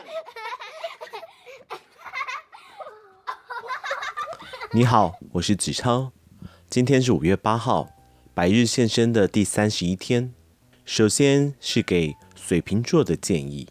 [4.72, 6.12] 你好，我是子超。
[6.68, 7.88] 今天是五月八号，
[8.34, 10.32] 百日献身的第三十一天。
[10.84, 13.68] 首先是给水瓶座的建议：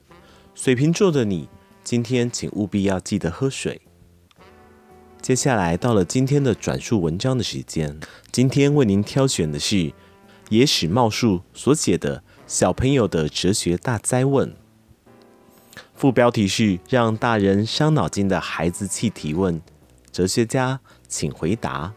[0.54, 1.48] 水瓶座的你，
[1.84, 3.82] 今天请务必要记得喝水。
[5.22, 8.00] 接下来到了今天的转述文章的时间，
[8.32, 9.94] 今天为您挑选的是
[10.50, 14.52] 野史茂树所写的《小朋友的哲学大哉问》，
[16.00, 19.62] 副标题是“让大人伤脑筋的孩子气提问”。
[20.14, 21.92] 哲学家，请回答。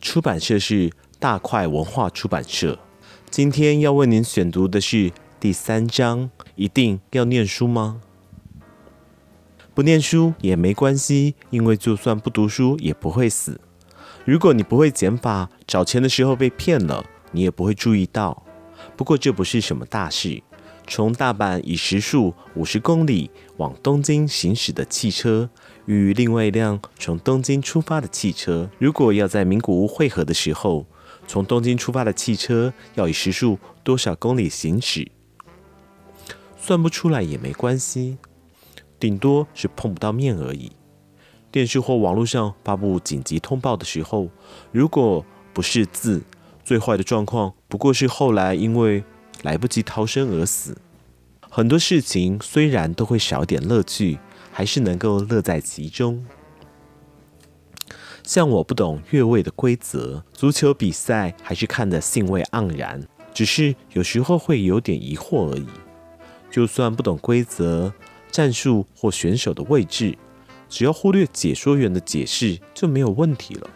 [0.00, 2.78] 出版社是大块文化出版社。
[3.28, 6.30] 今天要为您选读的是第三章。
[6.54, 8.00] 一定要念书吗？
[9.74, 13.60] 不念书也没关系，因为就算不读书也不会死。
[14.24, 18.46] 如果你不会减法，找钱的时候被骗了，你也不会注意到。
[18.96, 20.42] 不过这不是什么大事。
[20.90, 25.48] 从大阪以时速五十公里往东京行驶的汽车，
[25.86, 30.84] 与另外一辆从东京出发的汽车，如果要在名古屋汇合的时候，
[31.28, 35.08] 从东京出发的汽车要以时速多少公里行驶？
[36.58, 38.18] 算不出来也没关系，
[38.98, 40.72] 顶多是碰不到面而已。
[41.52, 44.28] 电视或网络上发布紧急通报的时候，
[44.72, 46.24] 如果不是字，
[46.64, 49.04] 最坏的状况不过是后来因为
[49.42, 50.76] 来不及逃生而死。
[51.48, 54.18] 很多事情虽然都会少点乐趣，
[54.52, 56.24] 还是能够乐在其中。
[58.22, 63.02] 像我不懂越位的规则，足球比赛还是看得兴味盎然，
[63.34, 65.66] 只是有时候会有点疑惑而已。
[66.50, 67.92] 就算不懂规则、
[68.30, 70.16] 战术或选手的位置，
[70.68, 73.68] 只要忽略解说员的解释就没有问题了。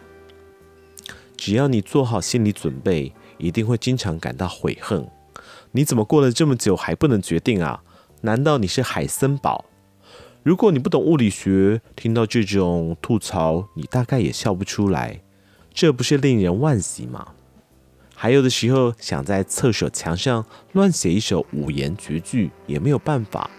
[1.35, 5.05] 只要你做好心理准备，一定会经常感到悔恨。
[5.71, 7.83] 你怎么过了这么久还不能决定啊？
[8.21, 9.65] 难道你是海森堡？
[10.43, 15.21] 如果你不懂物理学，听到这种吐槽，你大概也笑不出来。
[15.73, 17.33] 这不是令人惋惜吗？
[18.15, 23.49] 还有的时候，想在厕所墙上乱写一首五言绝句，也没有办法。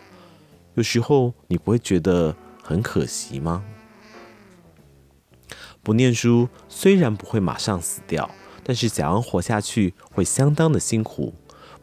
[0.75, 3.63] 有时候，你不会觉得很可惜吗？
[5.83, 8.29] 不念书虽然不会马上死掉，
[8.65, 11.35] 但是想要活下去，会相当的辛苦。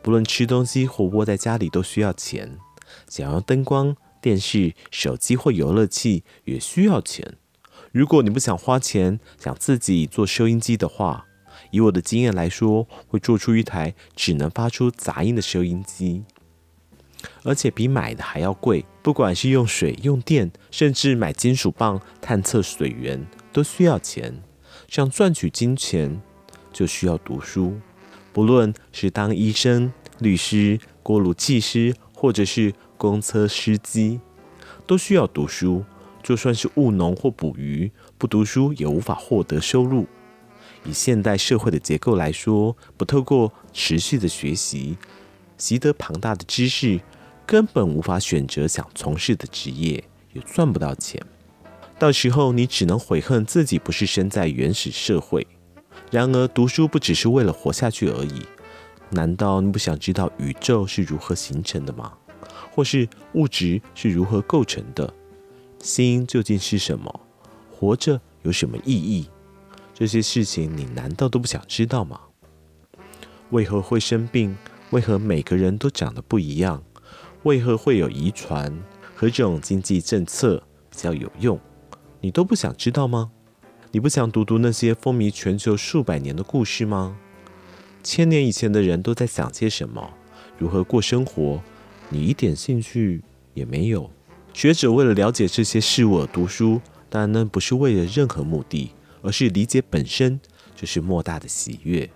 [0.03, 2.59] 不论吃东西或窝在家里都需要钱，
[3.07, 7.37] 想要灯光、电视、手机或游乐器也需要钱。
[7.93, 11.25] 如果你不想花钱，想自己做收音机的话，
[11.71, 16.23] 以我的经验来说，会做出一台只能发出杂音的收音机，
[17.43, 18.83] 而且比买的还要贵。
[19.01, 24.43] 不管是用水、用电，甚至买金属棒探测水源，都需要钱。
[24.89, 26.21] 想赚取金钱，
[26.73, 27.79] 就需要读书。
[28.33, 34.19] 不论是当医生、律师、锅炉技师，或者是公车司机，
[34.85, 35.85] 都需要读书。
[36.23, 40.07] 就算是务农或捕鱼，不读书也无法获得收入。
[40.85, 44.97] 以现代社会的结构来说，不透过持续的学习，
[45.57, 47.01] 习得庞大的知识，
[47.45, 50.01] 根本无法选择想从事的职业，
[50.31, 51.21] 也赚不到钱。
[51.99, 55.45] 到时候你只能悔恨自己不是生在原始社会。
[56.13, 58.43] 然而，读书不只是为了活下去而已。
[59.09, 62.13] 难道你不想知道宇宙是如何形成的吗？
[62.71, 65.11] 或是物质是如何构成的？
[65.79, 67.19] 心究竟是什么？
[67.71, 69.27] 活着有什么意义？
[69.91, 72.19] 这些事情你难道都不想知道吗？
[73.49, 74.55] 为何会生病？
[74.91, 76.83] 为何每个人都长得不一样？
[77.41, 78.71] 为何会有遗传？
[79.15, 81.59] 何种经济政策比较有用？
[82.21, 83.31] 你都不想知道吗？
[83.95, 87.15] 你不想读读那些风靡全球数百年的故事吗？
[88.01, 90.09] 千年以前的人都在想些什么？
[90.57, 91.61] 如何过生活？
[92.09, 93.21] 你一点兴趣
[93.53, 94.09] 也没有。
[94.51, 98.89] 学者为了了解这些事物而读书，但那不是为了任何目的，
[99.21, 100.41] 而是理解本身
[100.75, 102.09] 就是莫大的喜悦。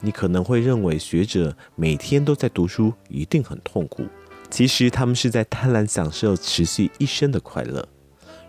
[0.00, 4.06] 你可能会认为学者每天都在读书一定很痛苦，
[4.48, 7.86] 其实他们是在贪婪享受持续一生的快乐。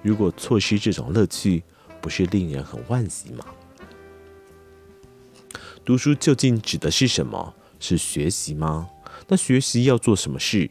[0.01, 1.61] 如果错失这种乐趣，
[2.01, 3.45] 不是令人很惋惜吗？
[5.85, 7.53] 读书究竟指的是什么？
[7.79, 8.89] 是学习吗？
[9.27, 10.69] 那学习要做什么事？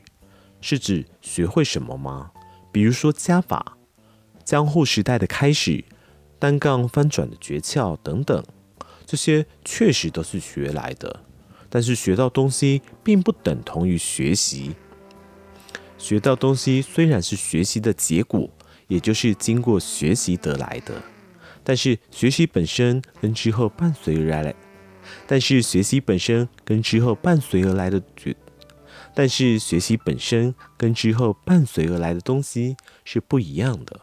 [0.61, 2.31] 是指学会什么吗？
[2.71, 3.77] 比如说加法、
[4.45, 5.85] 江户时代的开始、
[6.39, 8.45] 单杠翻转的诀窍等等，
[9.07, 11.25] 这些确实都是学来的。
[11.69, 14.75] 但是学到东西并不等同于学习。
[15.99, 18.49] 学到东西虽然是学习的结果，
[18.89, 21.03] 也就是经过学习得来的。
[21.63, 24.55] 但是学习本身跟之后伴随而来，
[25.27, 28.35] 但是学习本身跟之后伴随而来的决，
[29.15, 34.01] 但是学习本身跟之后伴随而来的东西是不一样的。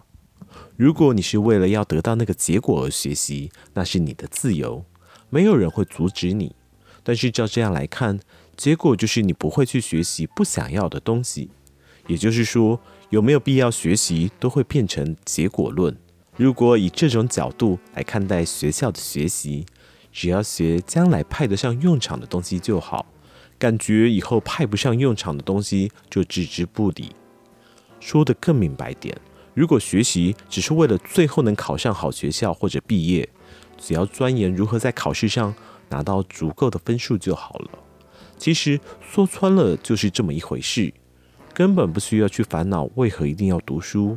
[0.75, 4.85] 如果你是为了要得到那个结果而学习，那是你的自由，
[5.29, 6.55] 没有人会阻止你。
[7.03, 8.19] 但是照这样来看，
[8.55, 11.49] 结果就是你不会去学习不想要的东西。
[12.07, 15.97] 也就是说，有没有必要学习，都会变成结果论。
[16.37, 19.65] 如果以这种角度来看待学校的学习，
[20.11, 23.05] 只要学将来派得上用场的东西就好。
[23.57, 27.15] 感觉以后派不上用场的东西就置之不理。
[27.99, 29.17] 说得更明白点，
[29.55, 33.27] 如果学习只是为了最后能考上好学校或者毕业，
[33.75, 35.55] 只要钻研如何在考试上
[35.89, 37.69] 拿到足够的分数就好了。
[38.37, 40.93] 其实说穿了就是这么一回事，
[41.51, 44.15] 根本不需要去烦恼为何一定要读书。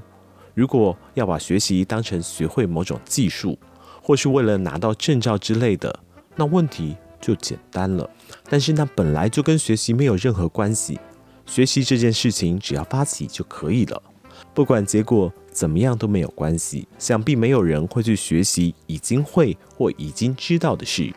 [0.61, 3.59] 如果要把学习当成学会某种技术，
[4.03, 5.99] 或是为了拿到证照之类的，
[6.37, 8.07] 那问题就简单了。
[8.47, 11.01] 但是那本来就跟学习没有任何关系，
[11.47, 14.03] 学习这件事情只要发起就可以了，
[14.53, 16.87] 不管结果怎么样都没有关系。
[16.99, 21.11] 想必没有人会去学习已经会或已经知道的事，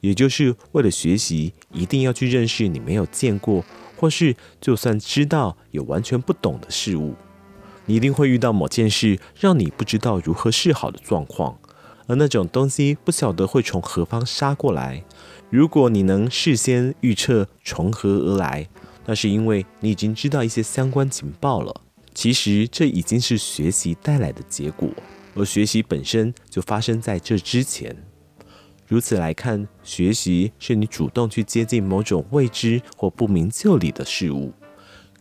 [0.00, 3.64] 也就是为了学习一定要去认识你没有见过，
[3.96, 7.16] 或是就算知道也完全不懂的事物。
[7.86, 11.58] 你一定会遇到某件事让你不知道如何是好的状况，
[12.06, 15.04] 而那种东西不晓得会从何方杀过来。
[15.50, 18.68] 如果你能事先预测从何而来，
[19.06, 21.82] 那是因为你已经知道一些相关情报了。
[22.14, 24.88] 其实这已经是学习带来的结果，
[25.34, 27.94] 而学习本身就发生在这之前。
[28.86, 34.52] 如此来看，学习是你主动去接近某种未知或不明就里的事物。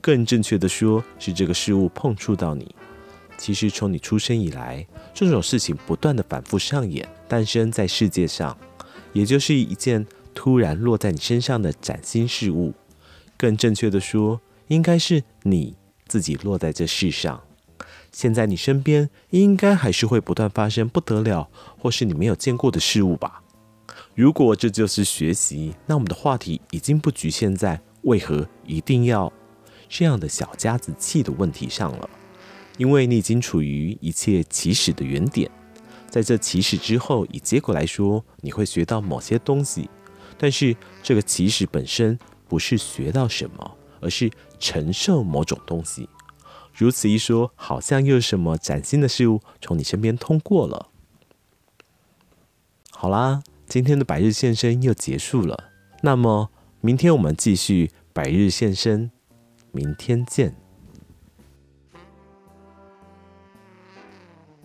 [0.03, 2.75] 更正确的说，是这个事物碰触到你。
[3.37, 8.57] 其实从你出生以来，这种事情不断的反复上演，诞生在世界上，
[9.13, 12.73] 也就是一件突然落在你身上的崭新事物。
[13.37, 15.73] 更正确的说，应该是你
[16.05, 17.41] 自己落在这世上。
[18.11, 21.47] 现在你身边应该还是会不断发生不得了，
[21.79, 23.41] 或是你没有见过的事物吧？
[24.15, 29.31] 如果这就是学习，那我们的话题已经不局限在为何一定要。
[29.95, 32.09] 这样的小家子气的问题上了，
[32.77, 35.51] 因为你已经处于一切起始的原点，
[36.09, 39.87] 在这起始之后，以结果来说，你会学到某些东西，
[40.35, 42.17] 但是这个起始本身
[42.47, 46.09] 不是学到什么，而是承受某种东西。
[46.73, 50.89] 如此一说，好像又有什么崭新的事物从你身边通过了。
[52.89, 55.65] 好啦，今天的百日现身又结束了，
[56.01, 56.49] 那么
[56.81, 59.11] 明天我们继续百日现身。
[59.73, 60.62] 明天见。